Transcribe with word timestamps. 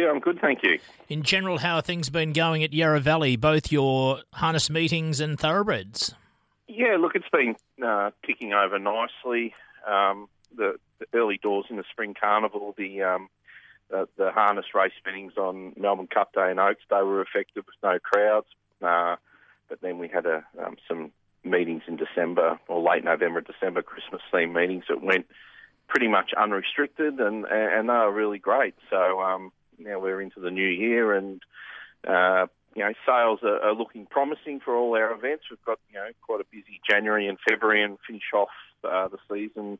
Yeah, 0.00 0.08
I'm 0.08 0.20
good, 0.20 0.40
thank 0.40 0.62
you. 0.62 0.78
In 1.10 1.22
general, 1.22 1.58
how 1.58 1.76
are 1.76 1.82
things 1.82 2.08
been 2.08 2.32
going 2.32 2.64
at 2.64 2.72
Yarra 2.72 3.00
Valley, 3.00 3.36
both 3.36 3.70
your 3.70 4.20
harness 4.32 4.70
meetings 4.70 5.20
and 5.20 5.38
thoroughbreds? 5.38 6.14
Yeah, 6.68 6.96
look, 6.98 7.14
it's 7.14 7.28
been 7.30 7.54
uh, 7.86 8.10
ticking 8.24 8.54
over 8.54 8.78
nicely. 8.78 9.54
Um, 9.86 10.28
the, 10.56 10.76
the, 11.00 11.06
early 11.12 11.36
doors 11.36 11.66
in 11.68 11.76
the 11.76 11.84
spring 11.90 12.14
carnival, 12.18 12.74
the 12.78 13.02
um, 13.02 13.28
the, 13.90 14.08
the 14.16 14.30
harness 14.30 14.64
race 14.74 14.94
meetings 15.04 15.34
on 15.36 15.74
Melbourne 15.76 16.06
Cup 16.06 16.32
Day 16.32 16.50
and 16.50 16.58
Oaks 16.58 16.84
Day 16.88 17.02
were 17.02 17.20
effective 17.20 17.64
with 17.66 17.74
no 17.82 17.98
crowds. 17.98 18.46
Uh, 18.80 19.16
but 19.68 19.82
then 19.82 19.98
we 19.98 20.08
had 20.08 20.24
a, 20.24 20.46
um, 20.64 20.76
some 20.88 21.12
meetings 21.44 21.82
in 21.86 21.96
December 21.96 22.58
or 22.68 22.80
late 22.80 23.04
November, 23.04 23.42
December, 23.42 23.82
Christmas 23.82 24.22
themed 24.32 24.54
meetings 24.54 24.84
that 24.88 25.02
went 25.02 25.26
pretty 25.88 26.08
much 26.08 26.32
unrestricted 26.32 27.20
and 27.20 27.44
and 27.44 27.90
they 27.90 27.92
were 27.92 28.12
really 28.12 28.38
great. 28.38 28.74
So 28.88 29.20
um, 29.20 29.52
now 29.80 29.98
we're 29.98 30.20
into 30.20 30.40
the 30.40 30.50
new 30.50 30.68
year 30.68 31.14
and 31.14 31.40
uh, 32.06 32.46
you 32.74 32.82
know 32.82 32.92
sales 33.06 33.40
are, 33.42 33.60
are, 33.62 33.74
looking 33.74 34.06
promising 34.06 34.60
for 34.60 34.74
all 34.74 34.94
our 34.96 35.12
events. 35.12 35.44
We've 35.50 35.64
got 35.64 35.78
you 35.90 35.96
know 35.96 36.08
quite 36.22 36.40
a 36.40 36.44
busy 36.50 36.80
January 36.88 37.28
and 37.28 37.38
February 37.48 37.82
and 37.82 37.98
finish 38.06 38.32
off 38.34 38.48
uh, 38.84 39.08
the 39.08 39.18
season 39.30 39.78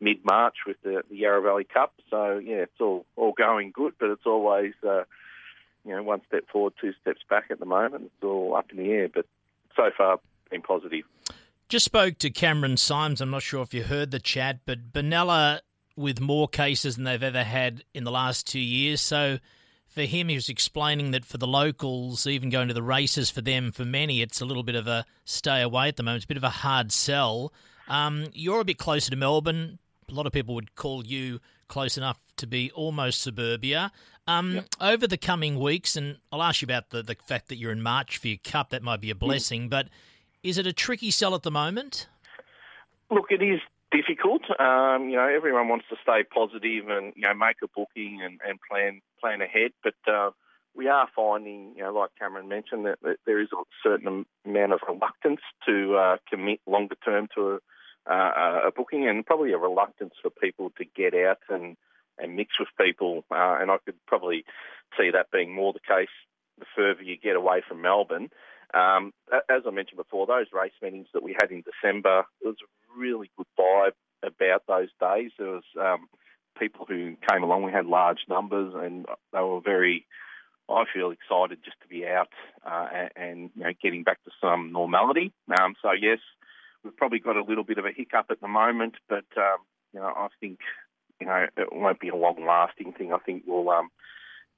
mid 0.00 0.24
March 0.24 0.56
with 0.66 0.76
the, 0.82 1.02
the, 1.10 1.16
Yarra 1.16 1.42
Valley 1.42 1.64
Cup. 1.64 1.94
So 2.10 2.38
yeah, 2.38 2.62
it's 2.62 2.80
all 2.80 3.04
all 3.16 3.32
going 3.32 3.72
good, 3.74 3.94
but 3.98 4.10
it's 4.10 4.26
always 4.26 4.74
uh, 4.86 5.04
you 5.84 5.94
know 5.94 6.02
one 6.02 6.20
step 6.28 6.44
forward, 6.50 6.74
two 6.80 6.92
steps 7.00 7.20
back 7.28 7.46
at 7.50 7.58
the 7.58 7.66
moment. 7.66 8.04
It's 8.04 8.24
all 8.24 8.54
up 8.56 8.70
in 8.70 8.78
the 8.78 8.90
air, 8.90 9.08
but 9.12 9.26
so 9.76 9.90
far 9.96 10.20
been 10.50 10.62
positive. 10.62 11.04
Just 11.68 11.84
spoke 11.84 12.16
to 12.18 12.30
Cameron 12.30 12.78
Symes. 12.78 13.20
I'm 13.20 13.30
not 13.30 13.42
sure 13.42 13.62
if 13.62 13.74
you 13.74 13.84
heard 13.84 14.10
the 14.10 14.18
chat, 14.18 14.60
but 14.64 14.92
Benalla 14.92 15.60
with 15.98 16.20
more 16.20 16.46
cases 16.46 16.94
than 16.94 17.04
they've 17.04 17.22
ever 17.22 17.42
had 17.42 17.82
in 17.92 18.04
the 18.04 18.10
last 18.10 18.46
two 18.46 18.60
years. 18.60 19.00
So 19.00 19.38
for 19.88 20.02
him, 20.02 20.28
he 20.28 20.36
was 20.36 20.48
explaining 20.48 21.10
that 21.10 21.24
for 21.24 21.38
the 21.38 21.46
locals, 21.46 22.24
even 22.24 22.50
going 22.50 22.68
to 22.68 22.74
the 22.74 22.84
races 22.84 23.30
for 23.30 23.40
them, 23.40 23.72
for 23.72 23.84
many, 23.84 24.22
it's 24.22 24.40
a 24.40 24.44
little 24.44 24.62
bit 24.62 24.76
of 24.76 24.86
a 24.86 25.04
stay 25.24 25.60
away 25.60 25.88
at 25.88 25.96
the 25.96 26.04
moment. 26.04 26.18
It's 26.18 26.24
a 26.26 26.28
bit 26.28 26.36
of 26.36 26.44
a 26.44 26.50
hard 26.50 26.92
sell. 26.92 27.52
Um, 27.88 28.26
you're 28.32 28.60
a 28.60 28.64
bit 28.64 28.78
closer 28.78 29.10
to 29.10 29.16
Melbourne. 29.16 29.80
A 30.08 30.14
lot 30.14 30.26
of 30.26 30.32
people 30.32 30.54
would 30.54 30.76
call 30.76 31.04
you 31.04 31.40
close 31.66 31.98
enough 31.98 32.20
to 32.36 32.46
be 32.46 32.70
almost 32.70 33.20
suburbia. 33.20 33.90
Um, 34.28 34.54
yep. 34.54 34.68
Over 34.80 35.08
the 35.08 35.16
coming 35.16 35.58
weeks, 35.58 35.96
and 35.96 36.18
I'll 36.30 36.44
ask 36.44 36.62
you 36.62 36.66
about 36.66 36.90
the, 36.90 37.02
the 37.02 37.16
fact 37.26 37.48
that 37.48 37.56
you're 37.56 37.72
in 37.72 37.82
March 37.82 38.18
for 38.18 38.28
your 38.28 38.38
cup, 38.44 38.70
that 38.70 38.84
might 38.84 39.00
be 39.00 39.10
a 39.10 39.14
mm. 39.14 39.18
blessing, 39.18 39.66
mm. 39.66 39.70
but 39.70 39.88
is 40.44 40.58
it 40.58 40.66
a 40.66 40.72
tricky 40.72 41.10
sell 41.10 41.34
at 41.34 41.42
the 41.42 41.50
moment? 41.50 42.06
Look, 43.10 43.26
it 43.30 43.42
is 43.42 43.58
difficult. 43.90 44.42
Um, 44.58 45.08
you 45.08 45.16
know, 45.16 45.28
everyone 45.28 45.68
wants 45.68 45.86
to 45.90 45.96
stay 46.02 46.22
positive 46.22 46.88
and 46.88 47.12
you 47.16 47.22
know 47.22 47.34
make 47.34 47.56
a 47.62 47.68
booking 47.68 48.20
and, 48.22 48.40
and 48.46 48.58
plan 48.68 49.00
plan 49.20 49.40
ahead, 49.40 49.72
but 49.82 49.94
uh, 50.06 50.30
we 50.74 50.88
are 50.88 51.08
finding, 51.14 51.74
you 51.76 51.82
know, 51.82 51.92
like 51.92 52.10
Cameron 52.18 52.48
mentioned, 52.48 52.86
that, 52.86 52.98
that 53.02 53.16
there 53.26 53.40
is 53.40 53.48
a 53.52 53.62
certain 53.82 54.24
amount 54.46 54.72
of 54.72 54.80
reluctance 54.86 55.40
to 55.66 55.96
uh, 55.96 56.16
commit 56.30 56.60
longer 56.66 56.94
term 57.04 57.26
to 57.34 57.58
a, 58.06 58.12
uh, 58.12 58.60
a 58.68 58.70
booking, 58.74 59.08
and 59.08 59.26
probably 59.26 59.52
a 59.52 59.58
reluctance 59.58 60.14
for 60.22 60.30
people 60.30 60.70
to 60.78 60.84
get 60.84 61.14
out 61.14 61.38
and 61.48 61.76
and 62.20 62.36
mix 62.36 62.58
with 62.58 62.68
people. 62.80 63.24
Uh, 63.30 63.58
and 63.60 63.70
I 63.70 63.78
could 63.84 63.94
probably 64.06 64.44
see 64.96 65.10
that 65.10 65.30
being 65.30 65.54
more 65.54 65.72
the 65.72 65.80
case 65.80 66.08
the 66.58 66.66
further 66.74 67.02
you 67.02 67.16
get 67.16 67.36
away 67.36 67.62
from 67.66 67.82
Melbourne. 67.82 68.30
Um, 68.74 69.12
as 69.32 69.62
I 69.66 69.70
mentioned 69.70 69.96
before, 69.96 70.26
those 70.26 70.46
race 70.52 70.72
meetings 70.82 71.08
that 71.14 71.22
we 71.22 71.34
had 71.40 71.50
in 71.50 71.62
December, 71.62 72.24
there 72.40 72.50
was 72.50 72.58
a 72.62 72.98
really 72.98 73.30
good 73.36 73.46
vibe 73.58 73.92
about 74.22 74.62
those 74.66 74.88
days. 75.00 75.30
There 75.38 75.52
was 75.52 75.64
um, 75.80 76.08
people 76.58 76.86
who 76.86 77.16
came 77.30 77.42
along. 77.42 77.62
We 77.62 77.72
had 77.72 77.86
large 77.86 78.20
numbers, 78.28 78.74
and 78.76 79.06
they 79.32 79.40
were 79.40 79.60
very, 79.60 80.06
I 80.68 80.84
feel, 80.92 81.10
excited 81.10 81.58
just 81.64 81.80
to 81.82 81.88
be 81.88 82.06
out 82.06 82.28
uh, 82.66 82.88
and, 82.92 83.10
and 83.16 83.50
you 83.54 83.64
know, 83.64 83.72
getting 83.82 84.02
back 84.02 84.22
to 84.24 84.30
some 84.40 84.72
normality. 84.72 85.32
Um, 85.58 85.74
so 85.80 85.92
yes, 85.92 86.18
we've 86.84 86.96
probably 86.96 87.20
got 87.20 87.36
a 87.36 87.44
little 87.44 87.64
bit 87.64 87.78
of 87.78 87.86
a 87.86 87.92
hiccup 87.92 88.26
at 88.30 88.40
the 88.40 88.48
moment, 88.48 88.94
but 89.08 89.26
um, 89.36 89.58
you 89.94 90.00
know, 90.00 90.12
I 90.14 90.28
think 90.40 90.58
you 91.20 91.26
know 91.26 91.46
it 91.56 91.72
won't 91.72 92.00
be 92.00 92.08
a 92.08 92.16
long-lasting 92.16 92.92
thing. 92.92 93.12
I 93.12 93.18
think 93.18 93.44
we'll 93.46 93.70
um, 93.70 93.88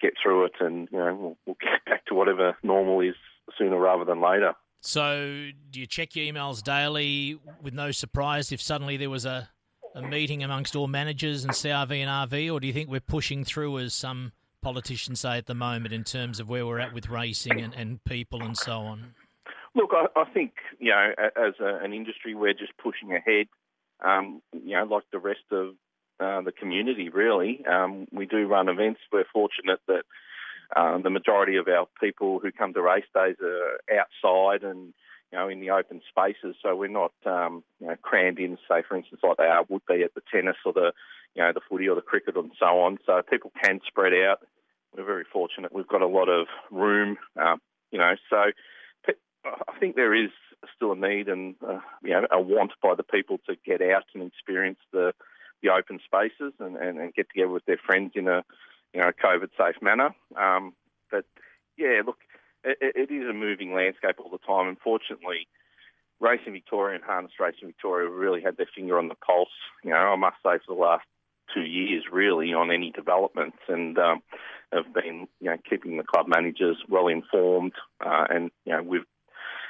get 0.00 0.14
through 0.20 0.46
it, 0.46 0.54
and 0.60 0.88
you 0.90 0.98
know, 0.98 1.14
we'll, 1.14 1.36
we'll 1.46 1.56
get 1.60 1.84
back 1.84 2.06
to 2.06 2.14
whatever 2.14 2.56
normal 2.62 3.00
is 3.00 3.14
sooner 3.58 3.78
rather 3.78 4.04
than 4.04 4.20
later. 4.20 4.54
So, 4.80 5.50
do 5.70 5.80
you 5.80 5.86
check 5.86 6.16
your 6.16 6.32
emails 6.32 6.62
daily 6.62 7.38
with 7.62 7.74
no 7.74 7.90
surprise 7.90 8.50
if 8.50 8.62
suddenly 8.62 8.96
there 8.96 9.10
was 9.10 9.26
a, 9.26 9.50
a 9.94 10.02
meeting 10.02 10.42
amongst 10.42 10.74
all 10.74 10.86
managers 10.86 11.44
and 11.44 11.52
CRV 11.52 11.98
and 11.98 12.30
RV, 12.30 12.52
or 12.52 12.60
do 12.60 12.66
you 12.66 12.72
think 12.72 12.88
we're 12.88 13.00
pushing 13.00 13.44
through 13.44 13.78
as 13.78 13.92
some 13.92 14.32
politicians 14.62 15.20
say 15.20 15.36
at 15.36 15.46
the 15.46 15.54
moment 15.54 15.92
in 15.92 16.04
terms 16.04 16.40
of 16.40 16.48
where 16.48 16.66
we're 16.66 16.78
at 16.78 16.94
with 16.94 17.08
racing 17.08 17.60
and, 17.60 17.74
and 17.74 18.02
people 18.04 18.42
and 18.42 18.56
so 18.56 18.78
on? 18.78 19.14
Look, 19.74 19.90
I, 19.92 20.06
I 20.18 20.24
think 20.30 20.52
you 20.78 20.90
know, 20.90 21.12
as 21.18 21.54
a, 21.60 21.84
an 21.84 21.92
industry, 21.92 22.34
we're 22.34 22.54
just 22.54 22.72
pushing 22.82 23.12
ahead. 23.12 23.46
Um, 24.02 24.40
you 24.52 24.76
know, 24.76 24.84
like 24.84 25.04
the 25.12 25.18
rest 25.18 25.44
of 25.52 25.74
uh, 26.20 26.40
the 26.42 26.52
community, 26.52 27.08
really. 27.08 27.64
Um, 27.66 28.06
we 28.12 28.26
do 28.26 28.46
run 28.46 28.68
events. 28.68 29.00
We're 29.12 29.24
fortunate 29.32 29.80
that 29.88 30.02
um, 30.76 31.02
the 31.02 31.10
majority 31.10 31.56
of 31.56 31.68
our 31.68 31.86
people 32.00 32.38
who 32.38 32.52
come 32.52 32.72
to 32.74 32.82
race 32.82 33.04
days 33.14 33.36
are 33.42 33.80
outside 33.98 34.62
and 34.62 34.92
you 35.32 35.38
know 35.38 35.48
in 35.48 35.60
the 35.60 35.70
open 35.70 36.00
spaces, 36.08 36.56
so 36.62 36.74
we're 36.74 36.88
not 36.88 37.12
um, 37.24 37.62
you 37.80 37.86
know 37.86 37.96
crammed 38.02 38.38
in, 38.38 38.58
say 38.68 38.82
for 38.86 38.96
instance, 38.96 39.20
like 39.22 39.36
they 39.36 39.44
are, 39.44 39.64
would 39.68 39.86
be 39.86 40.02
at 40.02 40.14
the 40.14 40.22
tennis 40.32 40.56
or 40.64 40.72
the 40.72 40.92
you 41.34 41.42
know 41.42 41.52
the 41.52 41.60
footy 41.68 41.88
or 41.88 41.94
the 41.94 42.02
cricket 42.02 42.36
and 42.36 42.52
so 42.58 42.80
on. 42.80 42.98
So 43.06 43.20
people 43.28 43.52
can 43.62 43.80
spread 43.86 44.12
out. 44.12 44.40
We're 44.96 45.04
very 45.04 45.24
fortunate. 45.32 45.72
We've 45.72 45.86
got 45.86 46.02
a 46.02 46.08
lot 46.08 46.28
of 46.28 46.46
room, 46.70 47.16
um, 47.40 47.60
you 47.92 47.98
know. 47.98 48.14
So 48.28 48.50
I 49.44 49.78
think 49.78 49.94
there 49.94 50.14
is 50.14 50.30
still 50.76 50.92
a 50.92 50.96
need 50.96 51.28
and 51.28 51.54
uh, 51.66 51.80
you 52.02 52.10
know 52.10 52.26
a 52.30 52.40
want 52.40 52.72
by 52.82 52.94
the 52.94 53.02
people 53.02 53.38
to 53.48 53.56
get 53.64 53.80
out 53.80 54.04
and 54.14 54.24
experience 54.24 54.78
the 54.92 55.12
the 55.62 55.70
open 55.70 56.00
spaces 56.04 56.54
and, 56.58 56.76
and, 56.76 56.98
and 56.98 57.14
get 57.14 57.28
together 57.28 57.50
with 57.50 57.64
their 57.66 57.80
friends 57.84 58.12
in 58.14 58.28
a 58.28 58.42
you 58.94 59.00
know, 59.00 59.10
COVID 59.22 59.50
safe 59.56 59.80
manner. 59.82 60.10
Um, 60.36 60.74
but 61.10 61.24
yeah, 61.76 62.02
look, 62.04 62.18
it, 62.64 62.78
it 62.80 63.12
is 63.12 63.28
a 63.28 63.32
moving 63.32 63.74
landscape 63.74 64.16
all 64.18 64.30
the 64.30 64.38
time. 64.38 64.68
Unfortunately, 64.68 65.48
Racing 66.20 66.52
Victoria 66.52 66.96
and 66.96 67.04
Harness 67.04 67.32
Racing 67.40 67.68
Victoria 67.68 68.08
really 68.08 68.42
had 68.42 68.56
their 68.56 68.68
finger 68.74 68.98
on 68.98 69.08
the 69.08 69.14
pulse. 69.14 69.48
You 69.82 69.90
know, 69.90 69.96
I 69.96 70.16
must 70.16 70.36
say 70.44 70.58
for 70.66 70.74
the 70.74 70.80
last 70.80 71.04
two 71.54 71.62
years, 71.62 72.04
really, 72.12 72.52
on 72.52 72.70
any 72.70 72.90
developments, 72.90 73.58
and 73.68 73.98
um, 73.98 74.22
have 74.72 74.92
been 74.92 75.26
you 75.40 75.50
know 75.50 75.56
keeping 75.68 75.96
the 75.96 76.04
club 76.04 76.26
managers 76.28 76.76
well 76.88 77.08
informed, 77.08 77.72
uh, 78.04 78.26
and 78.28 78.50
you 78.64 78.72
know 78.72 78.82
we've 78.82 79.06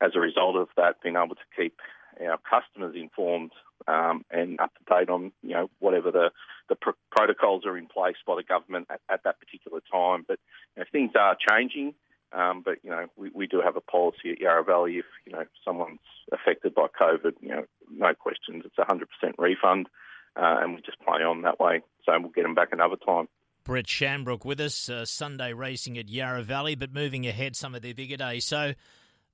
as 0.00 0.12
a 0.14 0.20
result 0.20 0.56
of 0.56 0.68
that 0.76 1.00
been 1.02 1.16
able 1.16 1.36
to 1.36 1.40
keep 1.56 1.76
our 2.20 2.38
customers 2.38 2.94
informed 2.96 3.52
um, 3.88 4.24
and 4.30 4.60
up 4.60 4.72
to 4.74 4.94
date 4.94 5.10
on 5.10 5.32
you 5.42 5.54
know 5.54 5.70
whatever 5.78 6.10
the 6.10 6.30
the 6.68 6.76
pr- 6.76 6.90
protocols 7.10 7.66
are 7.66 7.76
in 7.76 7.86
place 7.86 8.16
by 8.26 8.36
the 8.36 8.42
government 8.42 8.86
at, 8.90 9.00
at 9.10 9.24
that 9.24 9.40
particular 9.40 9.80
time. 9.90 10.24
But 10.26 10.38
you 10.76 10.80
know, 10.80 10.86
things 10.90 11.12
are 11.18 11.36
changing. 11.36 11.94
Um, 12.32 12.62
but 12.64 12.78
you 12.82 12.90
know, 12.90 13.06
we, 13.16 13.30
we 13.34 13.46
do 13.46 13.60
have 13.60 13.76
a 13.76 13.80
policy 13.80 14.30
at 14.32 14.40
Yarra 14.40 14.64
Valley. 14.64 14.98
If 14.98 15.04
you 15.26 15.32
know 15.32 15.44
someone's 15.64 16.00
affected 16.32 16.74
by 16.74 16.86
COVID, 16.98 17.34
you 17.40 17.48
know, 17.48 17.64
no 17.90 18.14
questions, 18.14 18.62
it's 18.64 18.78
a 18.78 18.84
hundred 18.84 19.08
percent 19.10 19.36
refund, 19.38 19.88
uh, 20.36 20.60
and 20.60 20.74
we 20.74 20.80
just 20.80 21.00
play 21.00 21.22
on 21.22 21.42
that 21.42 21.60
way. 21.60 21.82
So 22.06 22.18
we'll 22.18 22.30
get 22.30 22.42
them 22.42 22.54
back 22.54 22.68
another 22.72 22.96
time. 22.96 23.28
Brett 23.64 23.86
Shambrook 23.86 24.44
with 24.44 24.60
us, 24.60 24.88
uh, 24.88 25.04
Sunday 25.04 25.52
racing 25.52 25.96
at 25.96 26.08
Yarra 26.08 26.42
Valley, 26.42 26.74
but 26.74 26.92
moving 26.92 27.26
ahead 27.26 27.54
some 27.54 27.74
of 27.74 27.82
their 27.82 27.94
bigger 27.94 28.16
days. 28.16 28.44
So 28.44 28.72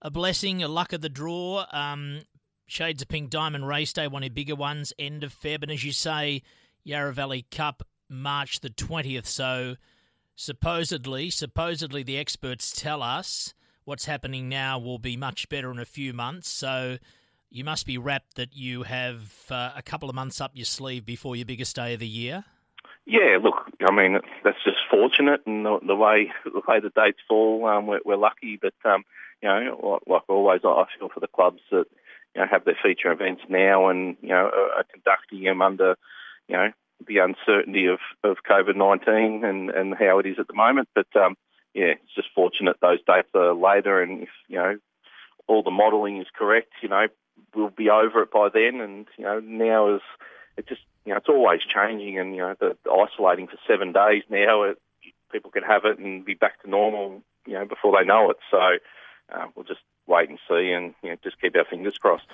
a 0.02 0.10
blessing, 0.10 0.62
a 0.62 0.68
luck 0.68 0.92
of 0.92 1.00
the 1.00 1.08
draw. 1.08 1.64
Um, 1.72 2.20
Shades 2.68 3.00
of 3.00 3.08
Pink 3.08 3.30
Diamond 3.30 3.66
Race 3.66 3.94
Day, 3.94 4.06
one 4.06 4.22
of 4.22 4.28
the 4.28 4.34
bigger 4.34 4.54
ones, 4.54 4.92
end 4.98 5.24
of 5.24 5.34
Feb. 5.34 5.62
And 5.62 5.72
as 5.72 5.82
you 5.84 5.92
say, 5.92 6.42
Yarra 6.84 7.14
Valley 7.14 7.46
Cup, 7.50 7.82
March 8.10 8.60
the 8.60 8.68
20th. 8.68 9.26
So 9.26 9.76
supposedly, 10.36 11.30
supposedly 11.30 12.02
the 12.02 12.18
experts 12.18 12.70
tell 12.70 13.02
us 13.02 13.54
what's 13.84 14.04
happening 14.04 14.50
now 14.50 14.78
will 14.78 14.98
be 14.98 15.16
much 15.16 15.48
better 15.48 15.70
in 15.70 15.78
a 15.78 15.86
few 15.86 16.12
months. 16.12 16.48
So 16.48 16.98
you 17.50 17.64
must 17.64 17.86
be 17.86 17.96
wrapped 17.96 18.36
that 18.36 18.54
you 18.54 18.82
have 18.82 19.32
uh, 19.50 19.70
a 19.74 19.82
couple 19.82 20.10
of 20.10 20.14
months 20.14 20.38
up 20.38 20.50
your 20.54 20.66
sleeve 20.66 21.06
before 21.06 21.36
your 21.36 21.46
biggest 21.46 21.74
day 21.74 21.94
of 21.94 22.00
the 22.00 22.06
year. 22.06 22.44
Yeah, 23.06 23.38
look, 23.42 23.64
I 23.88 23.90
mean 23.90 24.18
that's 24.44 24.62
just 24.62 24.76
fortunate, 24.90 25.40
and 25.46 25.64
the, 25.64 25.78
the 25.86 25.96
way 25.96 26.30
the 26.44 26.60
way 26.68 26.80
the 26.80 26.90
dates 26.90 27.20
fall, 27.26 27.64
um, 27.64 27.86
we're, 27.86 28.00
we're, 28.04 28.16
lucky. 28.16 28.58
But 28.60 28.74
um, 28.84 29.02
you 29.42 29.48
know, 29.48 29.80
like, 29.82 30.02
like 30.06 30.22
always, 30.28 30.60
I 30.62 30.84
feel 30.98 31.08
for 31.08 31.20
the 31.20 31.26
clubs 31.26 31.62
that 31.70 31.86
you 32.34 32.40
know, 32.40 32.46
have 32.50 32.64
their 32.64 32.78
feature 32.82 33.12
events 33.12 33.42
now 33.48 33.88
and, 33.88 34.16
you 34.20 34.28
know, 34.28 34.50
are, 34.52 34.78
are 34.78 34.84
conducting 34.92 35.44
them 35.44 35.62
under, 35.62 35.96
you 36.48 36.56
know, 36.56 36.70
the 37.06 37.18
uncertainty 37.18 37.86
of, 37.86 37.98
of 38.24 38.38
COVID 38.48 38.76
19 38.76 39.44
and, 39.44 39.70
and 39.70 39.94
how 39.94 40.18
it 40.18 40.26
is 40.26 40.38
at 40.38 40.48
the 40.48 40.54
moment. 40.54 40.88
But, 40.94 41.14
um, 41.16 41.36
yeah, 41.74 41.92
it's 41.92 42.14
just 42.14 42.28
fortunate 42.34 42.76
those 42.80 42.98
dates 43.06 43.28
are 43.34 43.54
later 43.54 44.02
and 44.02 44.22
if, 44.22 44.30
you 44.48 44.56
know, 44.56 44.78
all 45.46 45.62
the 45.62 45.70
modelling 45.70 46.20
is 46.20 46.26
correct, 46.36 46.72
you 46.82 46.88
know, 46.88 47.06
we'll 47.54 47.70
be 47.70 47.90
over 47.90 48.22
it 48.22 48.30
by 48.30 48.48
then. 48.52 48.80
And, 48.80 49.06
you 49.16 49.24
know, 49.24 49.40
now 49.40 49.96
is, 49.96 50.02
it 50.56 50.68
just, 50.68 50.82
you 51.04 51.12
know, 51.12 51.18
it's 51.18 51.28
always 51.28 51.60
changing 51.62 52.18
and, 52.18 52.34
you 52.34 52.42
know, 52.42 52.54
the, 52.58 52.76
the 52.84 52.90
isolating 52.90 53.46
for 53.46 53.56
seven 53.66 53.92
days 53.92 54.24
now, 54.28 54.64
it, 54.64 54.78
people 55.32 55.50
can 55.50 55.62
have 55.62 55.84
it 55.84 55.98
and 55.98 56.24
be 56.24 56.34
back 56.34 56.60
to 56.62 56.70
normal, 56.70 57.22
you 57.46 57.54
know, 57.54 57.64
before 57.64 57.96
they 57.98 58.06
know 58.06 58.30
it. 58.30 58.38
So 58.50 58.58
uh, 58.58 59.46
we'll 59.54 59.64
just 59.64 59.80
wait 60.08 60.28
and 60.28 60.38
see, 60.48 60.72
and 60.72 60.94
you 61.02 61.10
know, 61.10 61.16
just 61.22 61.40
keep 61.40 61.56
our 61.56 61.64
fingers 61.64 61.98
crossed. 61.98 62.26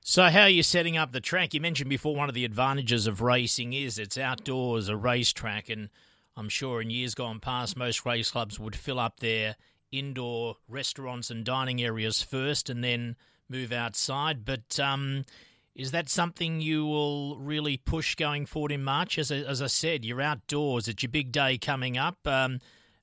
So, 0.00 0.24
how 0.24 0.42
are 0.42 0.48
you 0.48 0.62
setting 0.62 0.96
up 0.96 1.12
the 1.12 1.20
track? 1.20 1.54
You 1.54 1.60
mentioned 1.60 1.90
before 1.90 2.16
one 2.16 2.28
of 2.28 2.34
the 2.34 2.44
advantages 2.44 3.06
of 3.06 3.20
racing 3.20 3.74
is 3.74 3.98
it's 3.98 4.16
outdoors, 4.16 4.88
a 4.88 4.96
racetrack, 4.96 5.68
and 5.68 5.90
I'm 6.36 6.48
sure 6.48 6.80
in 6.80 6.90
years 6.90 7.14
gone 7.14 7.40
past, 7.40 7.76
most 7.76 8.06
race 8.06 8.30
clubs 8.30 8.58
would 8.58 8.74
fill 8.74 8.98
up 8.98 9.20
their 9.20 9.56
indoor 9.92 10.56
restaurants 10.68 11.30
and 11.30 11.44
dining 11.44 11.82
areas 11.82 12.22
first, 12.22 12.70
and 12.70 12.82
then 12.82 13.16
move 13.48 13.72
outside. 13.72 14.44
But 14.44 14.80
um, 14.80 15.24
is 15.74 15.90
that 15.90 16.08
something 16.08 16.60
you 16.60 16.86
will 16.86 17.38
really 17.38 17.76
push 17.76 18.14
going 18.14 18.46
forward 18.46 18.72
in 18.72 18.82
March? 18.82 19.18
As, 19.18 19.30
as 19.30 19.62
I 19.62 19.66
said, 19.66 20.04
you're 20.04 20.20
outdoors. 20.20 20.88
It's 20.88 21.02
your 21.02 21.10
big 21.10 21.32
day 21.32 21.58
coming 21.58 21.96
up. 21.96 22.18
Um, 22.26 22.60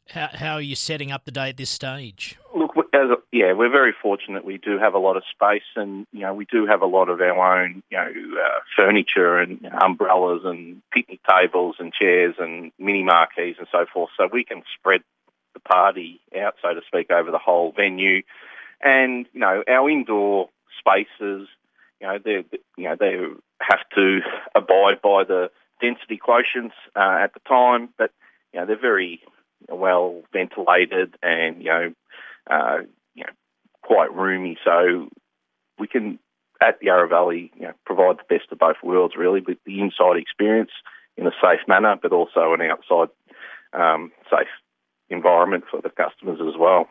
how, 0.10 0.30
how 0.34 0.54
are 0.56 0.62
you 0.62 0.76
setting 0.76 1.12
up 1.12 1.26
the 1.26 1.32
day 1.32 1.50
at 1.50 1.58
this 1.58 1.70
stage? 1.70 2.38
As 2.96 3.10
yeah, 3.30 3.52
we're 3.52 3.72
very 3.72 3.94
fortunate. 4.02 4.46
We 4.46 4.58
do 4.58 4.78
have 4.80 4.94
a 4.94 5.00
lot 5.00 5.18
of 5.18 5.24
space, 5.30 5.68
and 5.76 6.08
you 6.14 6.22
know, 6.22 6.34
we 6.34 6.46
do 6.46 6.66
have 6.66 6.82
a 6.82 6.86
lot 6.86 7.10
of 7.10 7.20
our 7.20 7.62
own, 7.62 7.84
you 7.90 7.98
know, 7.98 8.08
uh, 8.08 8.60
furniture 8.74 9.38
and 9.38 9.60
you 9.62 9.70
know, 9.70 9.78
umbrellas 9.84 10.44
and 10.46 10.82
picnic 10.94 11.20
tables 11.30 11.76
and 11.80 11.92
chairs 11.92 12.36
and 12.40 12.72
mini 12.80 13.04
marquees 13.04 13.58
and 13.60 13.68
so 13.70 13.86
forth. 13.94 14.12
So 14.16 14.30
we 14.32 14.46
can 14.46 14.64
spread 14.80 15.02
the 15.54 15.60
party 15.60 16.22
out, 16.40 16.56
so 16.62 16.74
to 16.74 16.80
speak, 16.88 17.12
over 17.12 17.32
the 17.32 17.38
whole 17.38 17.74
venue. 17.76 18.22
And 18.82 19.26
you 19.34 19.42
know, 19.42 19.62
our 19.68 19.90
indoor 19.90 20.48
spaces, 20.80 21.50
you 22.00 22.08
know, 22.08 22.18
they 22.24 22.46
you 22.78 22.86
know 22.86 22.96
they 22.98 23.18
have 23.60 23.82
to 23.96 24.20
abide 24.56 25.02
by 25.02 25.26
the 25.28 25.52
density 25.82 26.18
quotients 26.18 26.76
uh, 26.96 27.24
at 27.24 27.34
the 27.34 27.42
time, 27.46 27.90
but 27.98 28.12
you 28.54 28.62
know 28.62 28.66
they're 28.66 28.80
very 28.80 29.20
well 29.68 30.22
ventilated 30.32 31.18
and 31.22 31.62
you 31.62 31.70
know, 31.70 31.94
uh, 32.50 32.78
you 33.14 33.24
know, 33.24 33.34
quite 33.82 34.14
roomy. 34.14 34.58
So 34.64 35.10
we 35.80 35.88
can 35.88 36.20
at 36.62 36.80
the 36.80 36.88
Yarra 36.88 37.08
Valley, 37.08 37.52
you 37.56 37.64
know, 37.64 37.74
provide 37.86 38.18
the 38.18 38.36
best 38.36 38.52
of 38.52 38.60
both 38.60 38.78
worlds, 38.84 39.16
really, 39.18 39.42
with 39.42 39.58
the 39.66 39.82
inside 39.82 40.18
experience 40.18 40.72
in 41.18 41.28
a 41.28 41.32
safe 41.42 41.62
manner, 41.68 41.96
but 42.02 42.12
also 42.12 42.54
an 42.54 42.62
outside 42.62 43.10
um, 43.74 44.12
safe 44.30 44.48
environment 45.10 45.66
for 45.70 45.82
the 45.82 45.90
customers 45.90 46.40
as 46.42 46.58
well. 46.60 46.88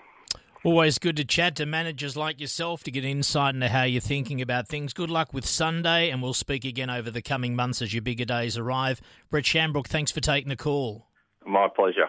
Always 0.64 0.98
good 0.98 1.18
to 1.18 1.26
chat 1.26 1.56
to 1.56 1.66
managers 1.66 2.16
like 2.16 2.40
yourself 2.40 2.82
to 2.84 2.90
get 2.90 3.04
insight 3.04 3.54
into 3.54 3.68
how 3.68 3.82
you're 3.82 4.00
thinking 4.00 4.40
about 4.40 4.66
things. 4.66 4.94
Good 4.94 5.10
luck 5.10 5.34
with 5.34 5.44
Sunday, 5.44 6.08
and 6.08 6.22
we'll 6.22 6.32
speak 6.32 6.64
again 6.64 6.88
over 6.88 7.10
the 7.10 7.20
coming 7.20 7.54
months 7.54 7.82
as 7.82 7.92
your 7.92 8.00
bigger 8.00 8.24
days 8.24 8.56
arrive. 8.56 9.02
Brett 9.30 9.44
Shambrook, 9.44 9.86
thanks 9.88 10.10
for 10.10 10.20
taking 10.20 10.48
the 10.48 10.56
call. 10.56 11.06
My 11.46 11.68
pleasure. 11.68 12.08